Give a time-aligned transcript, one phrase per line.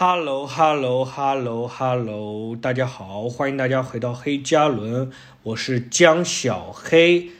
[0.00, 5.10] Hello，Hello，Hello，Hello，大家好，欢迎大家回到黑加仑，
[5.42, 7.30] 我是江小黑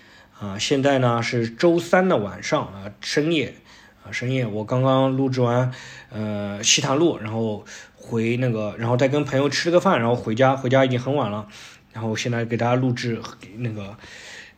[0.40, 0.58] 啊。
[0.58, 3.54] 现在呢是周三的晚上啊，深夜
[4.02, 4.44] 啊，深夜。
[4.44, 5.72] 我刚刚录制完
[6.10, 7.64] 呃西塘路，然后
[7.94, 11.46] 回那个，然后再跟朋友吃了个饭，然后回家，回家已经很晚了，
[11.92, 13.22] 然后现在给大家录制
[13.58, 13.96] 那个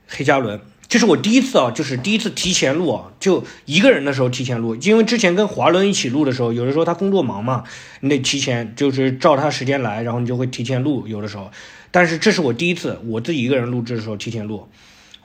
[0.08, 0.58] 黑加仑。
[0.90, 7.62] 这是我第一次啊，就是第一次提前录啊，就一个人的时候提前录，因为之前跟华伦一起录的时候，有的时候他工作忙嘛，
[8.00, 11.48] 你得提前，就是照他时间来，然后你就会提前录，有的时候。
[11.92, 14.66] 但是这是我第一次我自己一个人录制的时候提前录，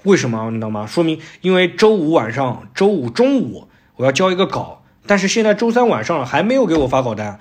[0.04, 0.86] 为什么你知道吗？
[0.86, 7.40] 说明因为周五晚上、周五中午我要交一个稿，但是现在周三晚上了还没有给我发稿单，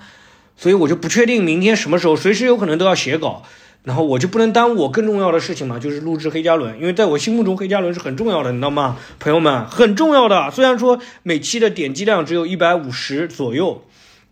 [0.57, 3.43] 所以我就不确定明天什么时候，随时有可能都要写稿。
[3.85, 10.49] 然后我就不能耽误我更重要的事情嘛，就是录制黑加仑，因为在我心目中黑加仑是很重要的，你知道吗，朋友们，很重要的。
[10.49, 13.83] 虽然说每期的点击量只有一百五十左右，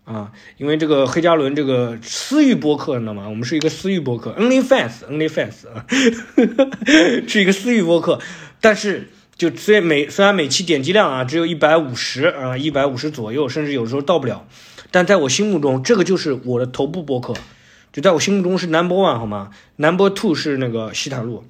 [0.06, 3.30] 啊，因为这个黑加仑这个私域播客，你知道吗？
[3.30, 5.86] 我们是一个私域播客，Only Fans，Only Fans 啊，
[7.30, 8.20] 是一个私域播客。
[8.60, 14.48] 但是就虽每虽然每期点击量啊只有一百五十啊一百五十左右，甚至有时候到不了，
[14.90, 17.36] 但在我心目中，这个就是我的头部播客。
[17.94, 21.45] 就在我心目中是 number one 好吗？number two 是那个西坦路，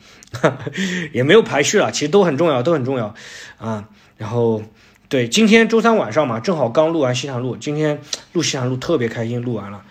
[1.14, 3.16] 也没有排序了，其实都很重要，都很重要
[3.58, 3.88] 啊。
[4.18, 4.62] 然后
[5.08, 8.02] 对，今天周三晚上嘛，正好刚录完西坦路，今天
[8.34, 9.84] 录西坦路特别开心，录完了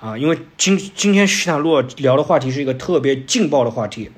[0.00, 4.10] 啊，因为今今天西坦路聊的话题是一个特别劲爆的话题，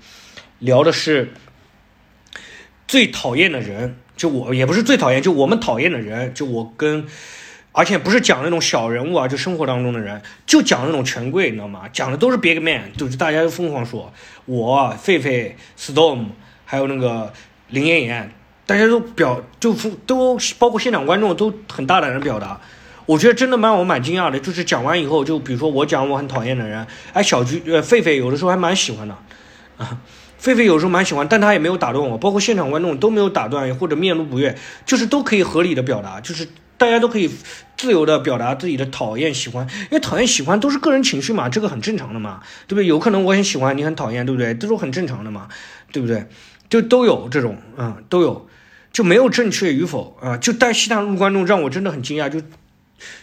[0.61, 1.33] 聊的是
[2.86, 7.05] 最讨厌的人，就我也不是最讨厌，就我们讨厌的人，就我跟。
[7.73, 11.83] 而且不是讲那种小人物啊，就生活当中的人，就讲那种权贵，你知道吗？
[11.92, 14.13] 讲的都是 big man，就是大家都疯狂说，
[14.45, 16.25] 我狒狒 storm，
[16.64, 17.33] 还有那个
[17.69, 18.33] 林妍妍，
[18.67, 19.73] 大家都表就
[20.05, 22.61] 都包括现场观众都很大胆的表达，
[23.07, 29.17] 我觉得真的蛮我蛮惊讶的，就是讲完以后，就比如说我讲我很讨厌的人，哎，小菊呃狒狒有的时候还蛮喜欢的，
[29.77, 29.97] 啊，
[30.42, 36.48] 狒狒有时候蛮喜欢，但他也没有打断我，包括现场观众都没有打断或者面露不悦，就是都可以合理的表达，就是。
[36.80, 37.30] 大家都可以
[37.77, 42.86] 自由的表达自己的讨厌、喜欢，因为讨厌、喜欢都是个人情绪嘛，这个很正常的嘛，对不对？
[42.86, 44.55] 有可能我很喜欢，你很讨厌，对不对？
[44.55, 45.48] 这都很正常的嘛，
[45.92, 46.27] 对不对？
[46.70, 48.48] 就都有这种，啊，都有，
[48.95, 50.39] 就没有正确与否啊。
[50.39, 52.41] 就但西塘路观众让我真的很惊讶，就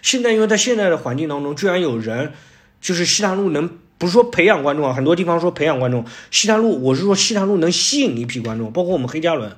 [0.04, 2.34] 现在因为在现在的环境当中，居然有人
[2.80, 9.52] 就是西塘路能不是说培养观众啊，很多地方说培养观众，西塘路我是说西塘路能吸引一批观众，包括我们黑加仑。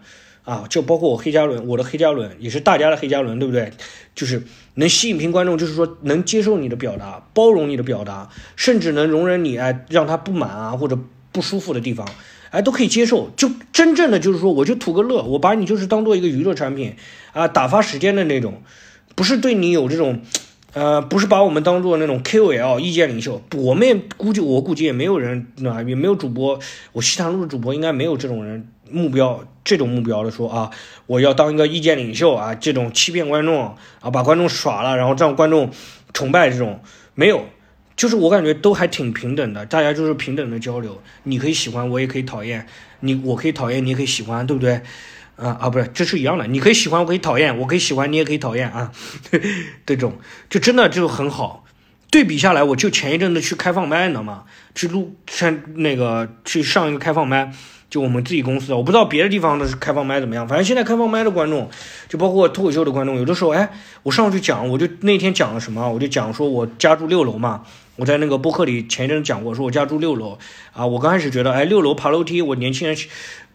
[0.49, 3.71] 啊，就包括我黑加仑，我的黑加仑也是大家的黑加仑，对不对？
[4.15, 4.41] 就是
[4.73, 10.97] 能吸引屏观众，就是说能接受你的表达，包容你的表达，甚至能容忍你哎让他不满啊或者
[11.31, 12.09] 不舒服的地方，
[12.49, 13.29] 哎都可以接受。
[13.37, 16.95] 就真正的就是说，我就图个乐，我把你就是当做一个娱乐产品
[17.31, 18.63] 啊，打发时间的那种，
[19.13, 20.21] 不是对你有这种，
[20.73, 23.41] 呃，不是把我们当做那种 KOL 意见领袖。
[23.55, 26.59] 我们也估计，我估计也没有人啊，也没有主播，
[26.93, 28.67] 我西塘路的主播应该没有这种人。
[28.91, 30.71] 目标这种目标的说啊，
[31.05, 35.69] 我要当一个意见领袖啊，这种欺骗观众啊，把观众耍了，然后让观众
[36.11, 36.79] 崇拜这种
[37.13, 37.45] 没有，
[37.95, 42.65] 就是我感觉都还挺平等的，大家就是平等的交流，你可以喜欢，我也可以讨厌
[43.01, 44.81] 你，我可以讨厌，你也可以喜欢，对不对？
[45.39, 48.91] 啊啊，不是，这是一样的，你可以喜欢，我可以讨厌，我可以喜欢，你也可以讨厌啊，
[49.85, 50.19] 这种
[50.49, 51.65] 就真的就很好。
[52.11, 54.43] 对比下来，我就前一阵子去开放麦，你知道吗？
[54.73, 57.51] 去录上那个去上一个开放麦。
[57.89, 60.47] 就我们自己公司，我不知道别的地方的开放麦怎么样。
[60.47, 61.67] 反正现在开放麦的观众，
[62.07, 63.67] 就包括脱口秀的观众，有的时候，哎，
[64.03, 67.63] 我上去讲，我就那天讲了什么，我就讲说我家住六楼嘛。
[67.95, 70.37] 我在那个播客里前一阵讲过，说我家住六楼
[70.71, 70.85] 啊。
[70.85, 72.95] 我刚开始觉得，哎，六楼爬楼梯，我年轻人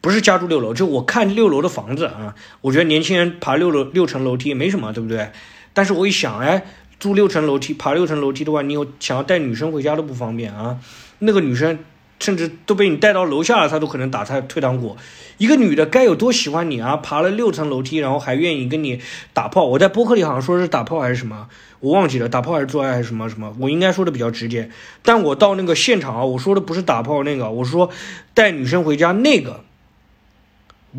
[0.04, 5.30] 不是家住六楼，就我看六楼的房子啊，我觉得年轻人爬六楼六层楼梯没什么，对不对？
[5.72, 6.66] 但是我一想，哎，
[6.98, 10.78] 住六层楼梯，爬六层楼梯的话，你有想要带女生回家都不方便啊。
[11.20, 11.78] 那个女生。
[12.20, 14.96] 甚至都被你带到楼下了，她都可能打他退堂鼓。
[15.36, 16.96] 一个女的该有多喜欢你啊！
[16.96, 19.00] 爬了六层楼梯，然后还愿意跟你
[19.34, 19.64] 打炮。
[19.66, 21.48] 我在播客里好像说是打炮还是什么，
[21.80, 23.54] 我忘记了，打炮还是做爱还是什么什么。
[23.58, 24.70] 我应该说的比较直接，
[25.02, 27.90] 但我到那个现场啊，我说的不是打炮那个，我说
[28.32, 29.64] 带女生回家那个。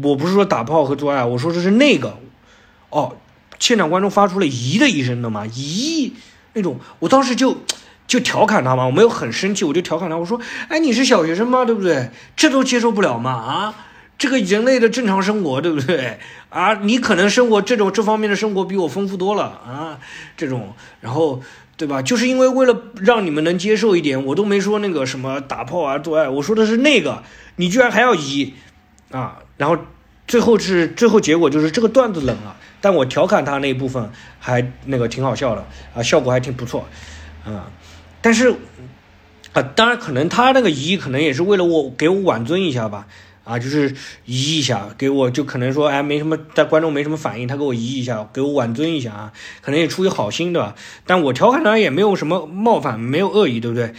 [0.01, 2.17] 我不是说打炮和做爱，我说的是那个。
[2.89, 3.17] 哦，
[3.59, 6.11] 现场观众发出了咦的一声的嘛，咦
[6.53, 7.57] 那种，我当时就。
[8.07, 10.39] 就调侃他嘛，我没有很生气，我就调侃他，我说，
[10.69, 11.65] 哎，你是小学生吗？
[11.65, 12.11] 对不对？
[12.35, 13.31] 这都接受不了吗？
[13.31, 13.75] 啊，
[14.19, 16.19] 这个人类的正常生活，对不对？
[16.49, 19.97] 啊，你可能生活这种这方面的生活比我丰富多了啊，
[20.37, 21.41] 这种，然后，
[21.77, 22.03] 对吧？
[22.03, 27.23] 就是因为为了让你们能接受一点，我都没说那个什么打炮啊、做爱，我说的是那个，
[27.55, 28.53] 你居然还要移
[29.09, 29.39] 啊？
[29.57, 29.77] 然后
[30.27, 34.09] 最后是最后结果就是这个段子冷了，但我调侃他那一部分
[34.39, 36.85] 还那个挺好笑的啊，效果还挺不错。
[37.45, 37.71] 啊，
[38.21, 38.55] 但是
[39.53, 43.07] 啊，当然可能他那个移可能也是为了我给我挽尊一下吧。
[43.45, 43.93] 啊，就是
[44.25, 50.73] 移一下，给我就可能说，哎，没什么，在观众没什么反应，他给我移一下，给我挽尊一下啊，可能也出于好心，对吧？
[51.05, 53.93] 但我调侃他也没有什么冒犯，没有恶意，对不对？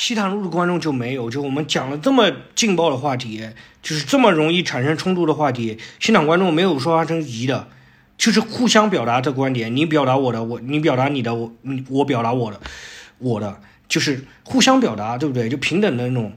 [0.00, 3.46] 西坦路的观众就没有，就我们讲了这么劲爆的话题，
[3.82, 7.68] 就是这么容易产生冲突的话题，现场观众没有说发生疑的，
[8.16, 12.58] 就是互相表达的观点，你表达我的，我你表达你的，我你我表达我的，
[13.18, 13.60] 我的
[13.90, 15.50] 就是互相表达，对不对？
[15.50, 16.32] 就平等的那种。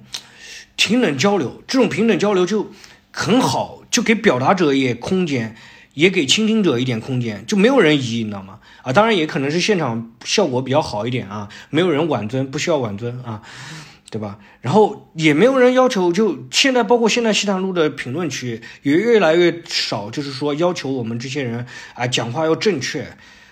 [0.75, 2.69] 平等交流，这种平等交流就
[3.11, 5.55] 很好，就给表达者也空间，
[5.93, 8.59] 也给倾听者一点空间，就没有人移，你知道吗？
[8.81, 13.41] 啊，当然也可能是现场效果比较好一点啊，没有人挽尊，不需要挽尊啊，
[14.09, 14.39] 对吧？
[14.61, 23.07] 然后也没有人要求，就现在包括现在西塘路的评论区也越来越少，就是说要求我们这些人啊讲话要正确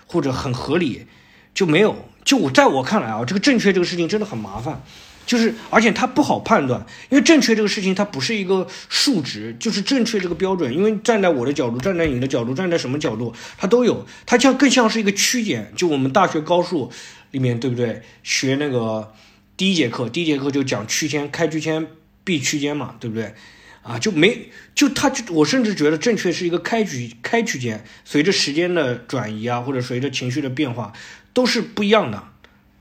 [0.05, 1.05] 或者很合理，
[1.53, 1.95] 就没有。
[2.23, 4.83] 就我在我看来啊，这个正确这个事情真的很麻烦。
[5.31, 10.75] 就是，而且它不好判断，因为正确这个事情它不是一个数值，就是正确这个标准。
[10.75, 15.71] 因为站在我的角度，站在你的角度，站在什么角度，它都有，它像更像是一个区间。
[15.73, 16.91] 就我们大学高数
[17.31, 18.01] 里面，对不对？
[18.23, 19.13] 学那个
[19.55, 21.87] 第一节课，第一节课就讲区间，开区间
[22.25, 23.33] 闭区间嘛，对不对？
[23.83, 30.91] 啊，就没就它就我甚至觉得正确是一个开区开区间，随着时间的转移啊，或者随着情绪的变化，
[31.31, 32.21] 都是不一样的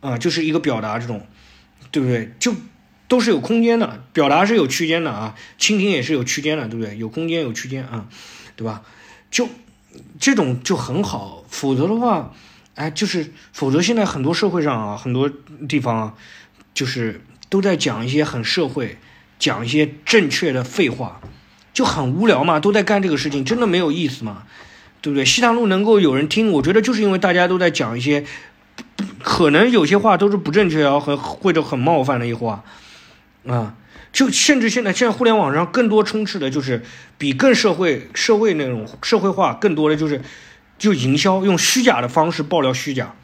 [0.00, 1.24] 啊，就是一个表达这种。
[1.90, 2.32] 对不对？
[2.38, 2.54] 就
[3.08, 6.96] 都是有空间的，表达是有区间的啊，倾听也是有区间的，对不对？
[6.96, 8.06] 有空间有区间啊，
[8.54, 8.82] 对吧？
[9.30, 9.48] 就
[10.20, 12.32] 这种就很好，否则的话，
[12.76, 15.28] 哎，就是否则现在很多社会上啊，很多
[15.68, 16.14] 地方啊，
[16.72, 18.98] 就是都在讲一些很社会，
[19.40, 21.20] 讲一些正确的废话，
[21.74, 24.44] 就很无聊嘛，都在干这个事情，真的没有意思嘛，
[25.02, 25.24] 对不对？
[25.24, 28.24] 西塘路能够有人听，我觉得就是因为大家都在讲一些。
[29.22, 32.64] 可能有些话都是不正确啊，很或者很冒犯的一话，
[33.46, 33.74] 啊，
[34.12, 36.82] 就甚至现在现在互联网上更多充斥的就是
[37.18, 40.22] 比更社会社会那种社会化更多的就是
[40.78, 43.14] 就营销用虚假的方式爆料虚假，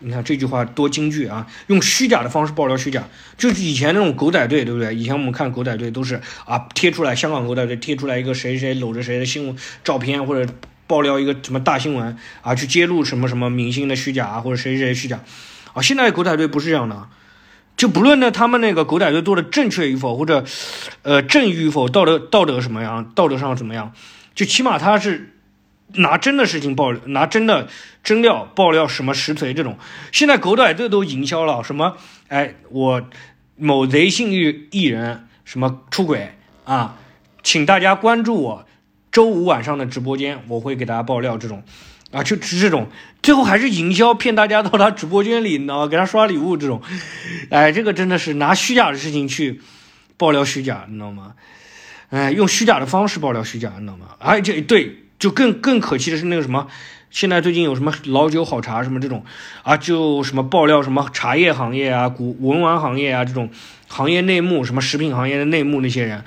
[0.00, 3.04] 你看这句话多京剧啊，用虚假的方式爆料虚假，
[3.36, 4.94] 就是以前那种狗仔队对不对？
[4.94, 10.52] 以前我们看狗仔队都是啊贴出来香港狗仔队贴出来一个谁谁搂着谁的新闻照片或者。
[10.86, 12.54] 爆料一个什么大新闻啊？
[12.54, 15.20] 去揭露什么什么明星的虚假啊，或者谁谁虚假
[15.72, 15.82] 啊？
[15.82, 17.08] 现在狗仔队不是这样的，
[17.76, 20.44] 就不论呢他们那个狗仔队做的正确与否，或者
[21.02, 23.92] 呃正义与否，道德道德什么样，道德上怎么样，
[24.34, 25.34] 就起码他是
[25.94, 27.68] 拿真的事情爆，拿真的
[28.02, 29.78] 真料爆料什么实锤这种。
[30.12, 31.96] 现在狗仔队都营销了什么？
[32.28, 33.02] 哎，我
[33.56, 36.34] 某贼性艺艺人什么出轨
[36.64, 36.96] 啊，
[37.42, 38.66] 请大家关注我。
[39.14, 41.62] 周五晚上的直播间，我会给大家爆料这种，
[42.10, 42.88] 啊，就是这种，
[43.22, 45.86] 最后还是营销骗大家到他直播间里，你知道吗？
[45.86, 46.82] 给他刷礼物这种，
[47.48, 49.60] 哎，这个真的是拿虚假的事情去
[50.16, 51.34] 爆料虚假，你知道吗？
[52.10, 54.16] 哎，用虚假的方式爆料虚假，你知道吗？
[54.18, 56.66] 哎，这对，就更更可气的是那个什么，
[57.12, 59.24] 现在最近有什么老酒好茶什么这种，
[59.62, 63.48] 啊，就什么爆料什么茶叶行业啊、古文玩行业啊这种
[63.86, 66.24] 行业内幕，什么食品行业的内幕那些人，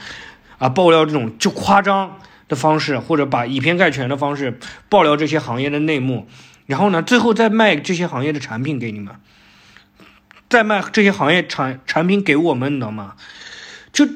[0.58, 2.20] 啊，爆料这种就夸张。
[2.48, 6.28] 的方式，或者把以偏概全的方式爆料这些行业的内幕，
[6.66, 9.14] 然后呢，最后再卖这些行业的产品给你们，
[10.50, 13.16] 再卖这些行业产产品给我们，你知道吗？
[13.92, 14.08] 就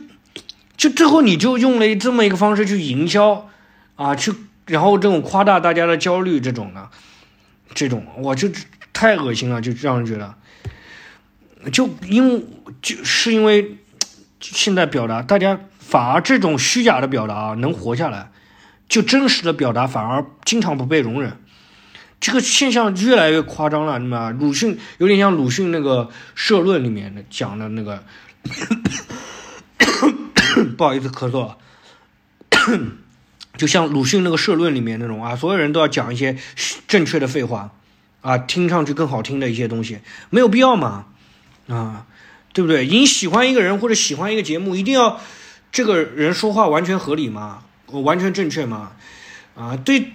[0.78, 3.50] 就最后你就用了这么一个方式去营销
[3.96, 4.34] 啊，去
[4.68, 6.90] 然后这种夸大大家的焦虑，这种的，
[7.74, 8.50] 这种我就
[8.94, 10.36] 太恶心了，就让人觉得，
[11.72, 12.46] 就因为
[12.82, 13.78] 就是因为
[14.40, 15.60] 现在表达大家。
[15.92, 18.32] 反而这种虚假的表达能活下来，
[18.88, 21.38] 就真实的表达反而经常不被容忍。
[22.22, 28.06] 这个现象越来越夸张了，那么鲁迅有点像鲁迅那个社论里面的讲的那个，
[30.78, 31.56] 不好意思咳嗽，
[33.58, 36.38] 就像鲁迅那个社论里面那种啊，所有人都要讲一些
[36.88, 37.72] 正确的废话
[38.22, 41.08] 啊，听上去更好听的一些东西，没有必要嘛，
[41.68, 42.06] 啊，
[42.54, 42.88] 对不对？
[42.88, 45.20] 你喜欢一个人或者喜欢一个节目，一定要。
[45.72, 47.64] 这个人说话完全合理吗？
[47.88, 48.94] 完全正确吗？
[49.54, 50.14] 啊，对，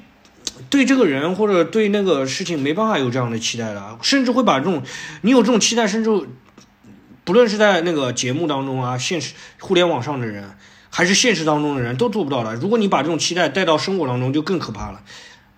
[0.71, 4.83] 对这个人或者对那个事情没办法有这样的期待的，甚至会把这种
[5.21, 6.11] 你有这种期待，甚至
[7.23, 10.57] 不论是在那个节目当中啊，现实互联网上的人，
[10.89, 12.55] 还是现实当中的人都做不到的。
[12.55, 15.03] 如果你把这种期待带到生活当中，就更可怕了。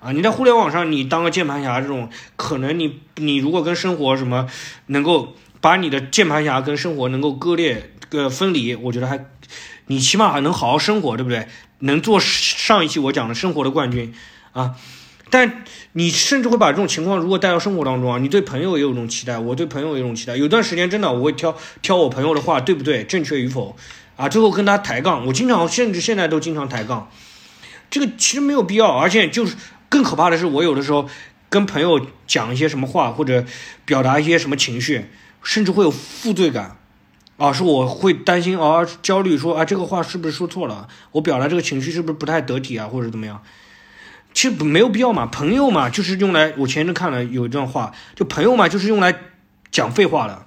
[0.00, 4.48] 啊，你在互联网上你当个键盘侠这种，可能你你如果跟生活什么
[4.86, 9.24] 能够把你的键盘侠跟生活能够割裂个分离，我觉得还。
[9.86, 11.48] 你起码还能好好生活，对不对？
[11.80, 14.12] 能做上一期我讲的生活的冠军，
[14.52, 14.74] 啊，
[15.30, 20.36] 但你甚至会把这种情况如果带到生活当中啊，你对朋友也有一种期待，我对朋友有一种期待。
[20.36, 23.76] 有段时间真的我会挑挑我朋友的话对不对，正确与否
[24.16, 25.24] 啊，最后跟他抬杠。
[25.26, 27.08] 我经常甚至现在都经常抬杠，
[27.88, 29.54] 这个其实没有必要，而且就是
[29.88, 31.08] 更可怕的是，我有的时候
[31.48, 33.44] 跟朋友讲一些什么话或者
[33.84, 35.06] 表达一些什么情绪，
[35.44, 36.76] 甚至会有负罪感。
[37.38, 40.88] 啊，是我会担心啊，焦虑，说啊，这个话是不是说错了？
[41.12, 43.42] 我表达这个情绪是不是不太得体啊，或者怎么样？
[44.34, 49.14] 其实没有必要嘛，朋友嘛，就是用来，我前阵看了有一段话，就朋友嘛，就是用来
[49.70, 50.46] 讲废话的。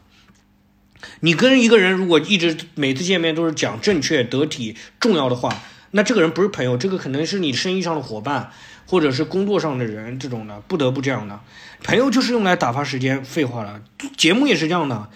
[1.22, 5.56] 你跟一个人如果一直每次见面都是讲正确、得体、重要的话，
[5.92, 8.52] 那这个人不是朋友，这个可能是你生意上的伙伴，
[8.86, 11.40] 或者是工作上的人这种的，不得不这样的。
[11.84, 13.82] 朋友就是用来打发时间、废话的。
[14.18, 15.10] 节目也是这样的。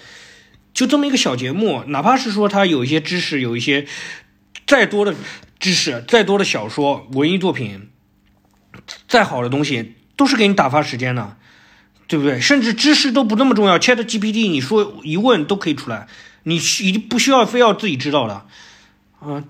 [0.76, 3.88] 就这么一个小节目，哪怕是说它有一些知识，有一些
[4.68, 5.16] 再多的
[5.58, 7.90] 知识，再多的小说、文艺作品，
[9.08, 11.38] 再好的东西，都是给你打发时间的，
[12.08, 12.42] 对不对？
[12.42, 16.08] 甚至知识都不那么重要，Chat GPT 你说一问都可以出来，
[16.44, 18.46] 你已经不需要非要自己知道了，
[19.22, 19.46] 啊，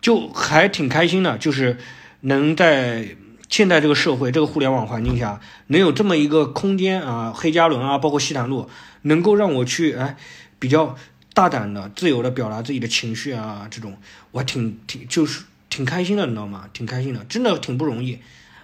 [0.00, 1.78] 就还挺开心的，就是
[2.20, 3.16] 能在
[3.48, 8.70] 现在这个社会、这个互联网环境下，能有这么一个空间啊，黑加仑啊，包括西坦路，
[9.02, 10.16] 能够让我去哎。
[10.62, 10.94] 比较
[11.34, 13.96] 大胆的、自由的表达自己的情绪啊，这种
[14.30, 16.68] 我还挺挺就是挺开心的，你知道吗？
[16.72, 18.20] 挺开心的，真的挺不容易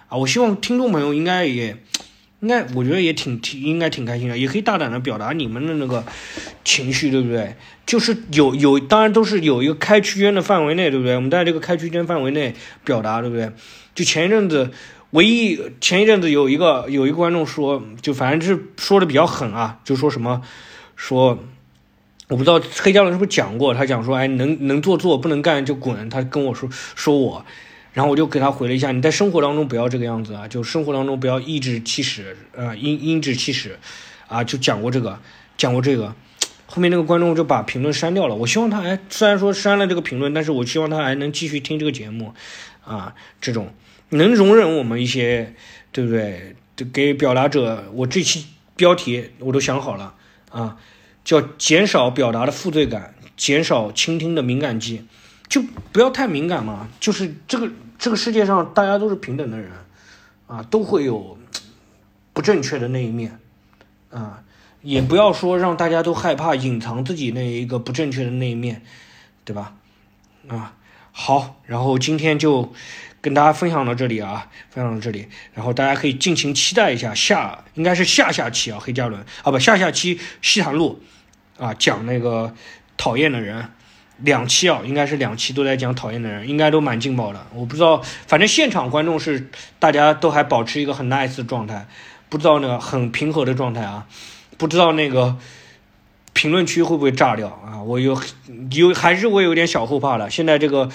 [0.07, 0.15] 啊！
[0.15, 1.75] 我希望听众朋友应该也
[2.39, 6.05] 应该，我觉得也挺挺应该挺开心的，也可以大胆的表达你们的那个
[6.63, 7.57] 情绪，对不对？
[7.85, 11.15] 就是有有，当然都是有一个开区间的范围内，对不对？
[11.15, 13.51] 我们在这个开区间范围内表达，对不对？
[13.93, 14.71] 就前一阵子，
[15.09, 20.41] 唯一前一阵子有一个有一个观众说，就反正是说的比较狠啊，就说什么
[20.95, 21.43] 说。
[22.29, 26.07] 我不知道黑加仑是不是讲过，他讲说，哎，能能做做，不能干就滚。
[26.09, 27.43] 他跟我说说我，
[27.91, 33.79] 然后我就给他回了一下，你在生活当中不要这个样子啊，就生活当中不要颐指气使，呃，阴阴指气使，
[34.27, 35.19] 啊，就讲过这个，
[35.57, 36.13] 讲过这个。
[36.67, 38.35] 后面那个观众就把评论删掉了。
[38.35, 42.35] 我希望他还虽然说删了这个评论，但是我希望他还能继续听这个节目，
[42.85, 43.73] 啊，这种
[44.09, 45.55] 能容忍我们一些，
[45.91, 46.55] 对不对？
[46.93, 48.45] 给表达者，我这期
[48.75, 50.13] 标题我都想好了
[50.51, 50.77] 啊。
[51.23, 55.05] 叫减少表达的负罪感，减少倾听的敏感肌，
[55.47, 55.61] 就
[55.91, 56.87] 不要太敏感嘛。
[56.99, 59.71] 就是这个这个世界上大家都是平等的人，
[60.47, 61.37] 啊，都会有
[62.33, 63.39] 不正确的那一面，
[64.09, 64.43] 啊，
[64.81, 68.81] 也不要说让大家都害怕隐藏自己那一个不正确的那一面，
[69.43, 69.75] 对吧？
[70.47, 70.73] 啊，
[71.11, 72.73] 好，然后今天就
[73.21, 81.01] 跟大家分享到这里啊，分享到这里，然后大家可以尽情期待一下下，应该是下下期啊，黑加仑啊，不，下下期西坦路。
[81.57, 82.55] 啊，讲那个
[82.95, 83.69] 讨厌的人，
[84.19, 87.47] 两期啊，应该是两期都在讲讨厌的人，应该都蛮劲爆的。
[87.53, 91.85] 我不知道，反正现场观众是大家都还保持一个很 nice 的状态，
[92.29, 94.07] 不知道那个很平和的状态啊，
[94.57, 95.35] 不知道那个
[96.31, 97.83] 评论区会不会炸掉啊？
[97.83, 98.17] 我有
[98.71, 100.29] 有还是我有点小后怕的。
[100.29, 100.89] 现在这个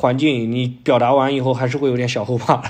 [0.00, 2.62] 环境，你表达完以后还是会有点小后怕。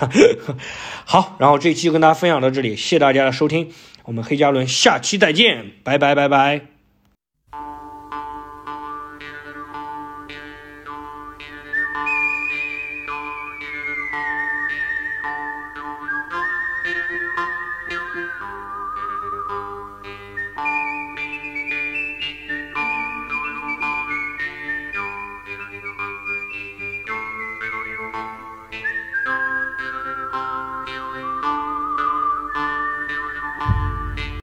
[1.04, 3.68] 好，然后这期就跟大家分享到这里，谢谢大家的收听。
[4.04, 6.77] 我们黑加仑下期再见，拜拜拜拜。